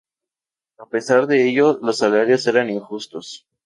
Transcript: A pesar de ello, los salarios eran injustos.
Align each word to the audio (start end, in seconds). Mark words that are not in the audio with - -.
A 0.79 0.87
pesar 0.89 1.27
de 1.27 1.47
ello, 1.47 1.77
los 1.79 1.99
salarios 1.99 2.47
eran 2.47 2.71
injustos. 2.71 3.45